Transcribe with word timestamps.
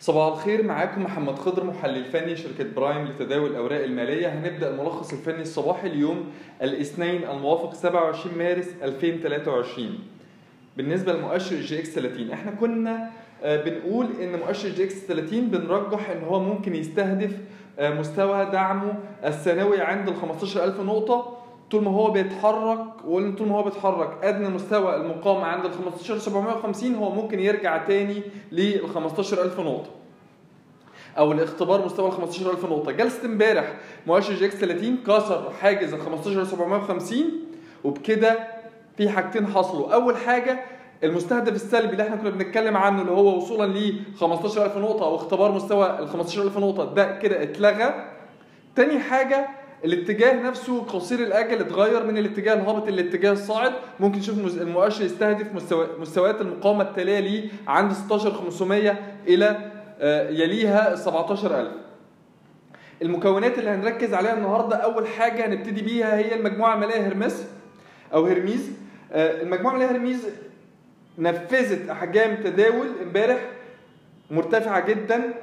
صباح 0.00 0.32
الخير 0.32 0.62
معاكم 0.62 1.02
محمد 1.02 1.38
خضر 1.38 1.64
محلل 1.64 2.04
فني 2.04 2.36
شركة 2.36 2.64
برايم 2.76 3.04
لتداول 3.04 3.50
الأوراق 3.50 3.82
المالية. 3.84 4.28
هنبدأ 4.28 4.70
الملخص 4.70 5.12
الفني 5.12 5.42
الصباحي 5.42 5.86
اليوم 5.86 6.24
الاثنين 6.62 7.24
الموافق 7.30 7.74
27 7.74 8.38
مارس 8.38 8.68
2023 8.82 9.98
بالنسبة 10.76 11.12
لمؤشر 11.12 11.56
EGX 11.56 11.88
30 11.90 12.30
إحنا 12.30 12.50
كنا 12.50 13.10
آه، 13.42 13.56
بنقول 13.64 14.06
إن 14.22 14.38
مؤشر 14.38 14.68
EGX 14.68 14.94
30 15.06 15.40
بنرجح 15.48 16.10
إن 16.10 16.22
هو 16.24 16.40
ممكن 16.40 16.74
يستهدف 16.74 17.32
آه، 17.78 17.94
مستوى 18.00 18.44
دعمه 18.44 18.94
السنوي 19.24 19.80
عند 19.80 20.08
ال 20.08 20.16
15000 20.16 20.80
نقطة. 20.80 21.43
طول 21.70 21.82
ما 21.84 21.90
هو 21.90 22.10
بيتحرك 22.10 23.04
وقلنا 23.06 23.36
طول 23.36 23.48
ما 23.48 23.56
هو 23.56 23.62
بيتحرك 23.62 24.24
أدنى 24.24 24.48
مستوى 24.48 24.96
المقاومة 24.96 25.44
عند 25.44 25.64
ال 25.64 25.72
15750 25.72 26.94
هو 26.94 27.10
ممكن 27.12 27.40
يرجع 27.40 27.76
تاني 27.86 28.22
لل 28.52 28.88
15000 28.94 29.60
نقطة. 29.60 29.90
أو 31.18 31.32
الاختبار 31.32 31.84
مستوى 31.84 32.08
ال 32.08 32.12
15000 32.12 32.64
نقطة. 32.64 32.92
جلسة 32.92 33.24
امبارح 33.26 33.72
مؤشر 34.06 34.34
EGX 34.34 34.54
30 34.56 34.96
كسر 35.06 35.50
حاجز 35.60 35.94
ال 35.94 36.00
15750 36.00 37.24
وبكده 37.84 38.38
في 38.96 39.08
حاجتين 39.08 39.46
حصلوا. 39.46 39.94
أول 39.94 40.16
حاجة 40.16 40.60
المستهدف 41.04 41.52
السلبي 41.52 41.92
اللي 41.92 42.02
إحنا 42.02 42.16
كنا 42.16 42.30
بنتكلم 42.30 42.76
عنه 42.76 43.00
اللي 43.00 43.12
هو 43.12 43.36
وصولا 43.36 43.78
ل 43.78 44.00
15000 44.20 44.76
نقطة 44.76 45.04
أو 45.04 45.16
اختبار 45.16 45.52
مستوى 45.52 45.98
ال 45.98 46.08
15000 46.08 46.58
نقطة 46.58 46.94
ده 46.94 47.18
كده 47.18 47.42
اتلغى. 47.42 47.94
تاني 48.76 48.98
حاجة 48.98 49.48
الاتجاه 49.84 50.42
نفسه 50.42 50.82
قصير 50.82 51.18
الأجل 51.18 51.60
اتغير 51.60 52.04
من 52.04 52.18
الاتجاه 52.18 52.54
الهابط 52.54 52.88
للاتجاه 52.88 53.32
الصاعد. 53.32 53.72
ممكن 54.00 54.18
نشوف 54.18 54.38
المؤشر 54.38 55.04
يستهدف 55.04 55.54
مستوى 55.54 55.86
مستويات 56.00 56.40
المقاومة 56.40 56.82
التالية 56.82 57.18
ليه 57.20 57.48
عند 57.68 57.92
16500 57.92 58.98
إلى 59.28 59.70
آه، 60.00 60.30
يليها 60.30 60.94
17000 60.96 61.72
المكونات 63.02 63.58
اللي 63.58 63.70
هنركز 63.70 64.14
عليها 64.14 64.34
النهارده 64.34 64.76
أول 64.76 65.08
حاجة 65.08 65.46
هنبتدي 65.46 65.82
بيها 65.82 66.16
هي 66.16 66.34
المجموعة 66.34 66.74
الماليه 66.74 67.08
هرمس 67.08 67.46
أو 68.14 68.26
هرميز. 68.26 68.70
آه، 69.12 69.42
المجموعة 69.42 69.74
الماليه 69.74 69.92
هرميز 69.92 70.26
نفذت 71.18 71.88
أحجام 71.90 72.36
تداول 72.36 72.86
امبارح 73.02 73.40
مرتفعة 74.30 74.86
جدا. 74.88 75.34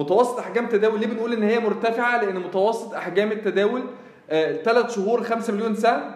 متوسط 0.00 0.38
أحجام 0.38 0.66
تداول 0.66 1.00
ليه 1.00 1.06
بنقول 1.06 1.32
إن 1.32 1.42
هي 1.42 1.58
مرتفعة؟ 1.58 2.22
لأن 2.22 2.36
متوسط 2.36 2.94
أحجام 2.94 3.32
التداول 3.32 3.82
ثلاث 4.64 4.94
شهور 4.94 5.22
5 5.22 5.52
مليون 5.52 5.74
سهم 5.74 6.10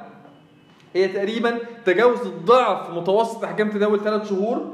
هي 0.94 1.08
تقريبا 1.08 1.58
تجاوزت 1.84 2.32
ضعف 2.44 2.90
متوسط 2.90 3.44
أحجام 3.44 3.70
تداول 3.70 4.00
ثلاث 4.00 4.28
شهور 4.28 4.72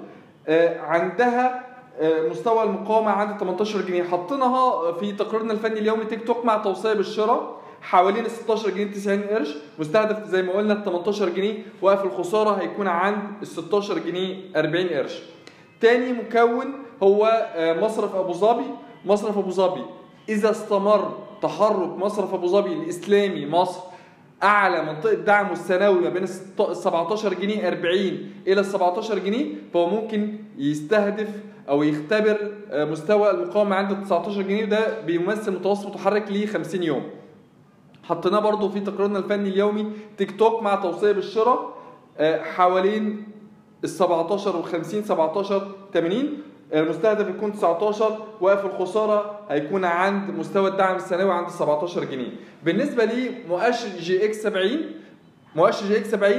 آه، 0.49 0.81
عندها 0.81 1.67
آه، 2.01 2.29
مستوى 2.29 2.63
المقاومة 2.63 3.11
عند 3.11 3.41
18 3.41 3.81
جنيه. 3.81 4.03
حطيناها 4.03 4.93
في 4.93 5.13
تقريرنا 5.13 5.53
الفني 5.53 5.79
اليومي 5.79 6.05
تيك 6.05 6.27
توك 6.27 6.45
مع 6.45 6.57
توصية 6.57 6.93
بالشراء 6.93 7.61
حوالين 7.83 8.25
ال 8.25 8.31
16 8.31 8.71
جنيه 8.71 8.93
90 8.93 9.23
قرش. 9.23 9.57
مستهدف 9.79 10.29
زي 10.29 10.43
ما 10.43 10.53
قلنا 10.53 10.73
ال 10.73 10.85
18 10.85 11.29
جنيه. 11.29 11.63
وقف 11.83 12.05
الخسارة 12.05 12.51
هيكون 12.51 12.87
عند 12.87 13.19
ال 13.43 13.47
16 13.47 13.99
جنيه 13.99 14.37
40 14.57 14.89
قرش. 14.89 15.23
تاني 15.81 16.13
مكون 16.13 16.73
هو 17.03 17.51
آه، 17.57 17.81
مصرف 17.81 18.15
أبو 18.15 18.33
ظبي. 18.33 18.67
مصرف 19.05 19.39
أبو 19.39 19.51
ظبي. 19.51 19.85
إذا 20.29 20.51
استمر 20.51 21.19
تحرك 21.43 21.99
مصرف 21.99 22.35
أبو 22.35 22.47
ظبي 22.47 22.73
الإسلامي 22.73 23.47
مصر 23.47 23.81
أعلى 24.43 24.85
منطقة 24.85 25.15
دعمه 25.15 25.53
السنوي 25.53 26.01
ما 26.01 26.09
بين 26.09 26.23
ال 26.23 26.77
17 26.77 27.35
جنيه 27.35 27.69
40 27.69 27.95
إلى 28.47 28.61
ال 28.61 28.65
17 28.65 29.19
جنيه 29.19 29.55
فهو 29.75 29.91
ممكن 29.91 30.39
يستهدف 30.59 31.29
أو 31.69 31.83
يختبر 31.83 32.53
آه، 32.71 32.85
مستوى 32.85 33.31
المقاومة 33.31 33.77
عند 33.77 34.05
19 34.05 34.43
جنيه 34.43 34.65
وده 34.65 35.01
بيمثل 35.01 35.53
متوسط 35.53 35.87
متحرك 35.87 36.33
ل 36.33 36.49
50 36.49 36.83
يوم. 36.83 37.03
حطيناه 38.03 38.39
برضو 38.39 38.69
في 38.69 38.81
تقريرنا 38.81 39.19
الفني 39.19 39.49
اليومي 39.49 39.93
تيك 40.19 40.39
توك 40.39 40.63
مع 40.63 40.75
توصية 40.75 41.13
بالشراء 41.13 41.75
آه، 42.19 42.43
حوالين 42.43 43.27
ال 43.85 43.89
17 43.89 44.57
وال 44.57 44.65
50 44.65 45.03
17 45.03 45.75
80 45.95 46.39
المستهدف 46.75 47.29
يكون 47.29 47.53
19 47.53 48.19
واقف 48.41 48.65
الخسارة 48.65 49.39
هيكون 49.51 49.85
عند 49.85 50.31
مستوى 50.31 50.71
الدعم 50.71 50.97
السنوي 50.97 51.33
عند 51.33 51.49
17 51.49 52.05
جنيه 52.05 52.29
بالنسبة 52.65 53.05
لمؤشر 53.05 53.89
EGX 53.99 54.37
70 54.43 54.71
مؤشر 55.57 55.87
EGX 55.87 56.11
70 56.11 56.33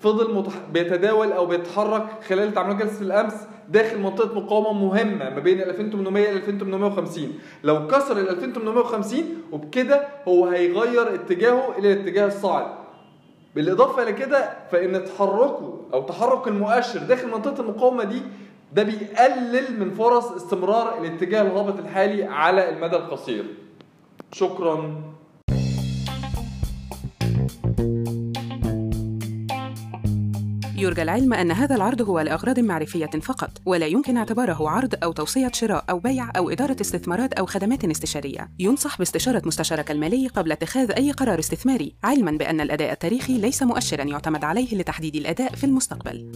فضل. 0.00 0.46
بيتداول 0.72 1.32
أو 1.32 1.46
بيتحرك 1.46 2.06
خلال 2.28 2.54
تعاملات 2.54 2.76
جلسة 2.82 3.02
الأمس 3.02 3.34
داخل 3.68 3.98
منطقة 3.98 4.40
مقاومة 4.40 4.72
مهمة 4.72 5.30
ما 5.30 5.38
بين 5.38 5.60
ال 5.60 5.68
2800 5.70 6.30
ل 6.32 6.36
2850 6.36 7.38
لو 7.64 7.86
كسر 7.86 8.18
ال 8.18 8.28
2850 8.28 9.18
وبكده 9.52 10.08
هو 10.28 10.46
هيغير 10.46 11.14
اتجاهه 11.14 11.78
إلى 11.78 11.92
الاتجاه 11.92 12.26
الصاعد 12.26 12.66
بالإضافة 13.54 14.02
إلى 14.02 14.12
كده 14.12 14.50
فإن 14.72 15.04
تحركه 15.04 15.80
أو 15.94 16.02
تحرك 16.02 16.48
المؤشر 16.48 16.98
داخل 16.98 17.28
منطقة 17.28 17.60
المقاومة 17.60 18.04
دي 18.04 18.22
ده 18.72 18.82
بيقلل 18.82 19.80
من 19.80 19.90
فرص 19.90 20.24
استمرار 20.24 21.00
الاتجاه 21.00 21.42
الهابط 21.42 21.78
الحالي 21.78 22.24
على 22.24 22.68
المدى 22.68 22.96
القصير 22.96 23.44
شكرا 24.32 25.02
يرجى 30.76 31.02
العلم 31.02 31.32
أن 31.34 31.50
هذا 31.50 31.76
العرض 31.76 32.02
هو 32.02 32.20
لأغراض 32.20 32.60
معرفية 32.60 33.06
فقط، 33.06 33.50
ولا 33.66 33.86
يمكن 33.86 34.16
اعتباره 34.16 34.68
عرض 34.68 34.94
أو 35.02 35.12
توصية 35.12 35.50
شراء 35.54 35.84
أو 35.90 35.98
بيع 35.98 36.30
أو 36.36 36.50
إدارة 36.50 36.76
استثمارات 36.80 37.32
أو 37.32 37.46
خدمات 37.46 37.84
استشارية. 37.84 38.50
ينصح 38.58 38.98
باستشارة 38.98 39.42
مستشارك 39.44 39.90
المالي 39.90 40.26
قبل 40.26 40.52
اتخاذ 40.52 40.92
أي 40.92 41.10
قرار 41.10 41.38
استثماري، 41.38 41.94
علماً 42.04 42.30
بأن 42.30 42.60
الأداء 42.60 42.92
التاريخي 42.92 43.38
ليس 43.38 43.62
مؤشراً 43.62 44.02
يعتمد 44.04 44.44
عليه 44.44 44.74
لتحديد 44.74 45.16
الأداء 45.16 45.54
في 45.54 45.64
المستقبل. 45.64 46.32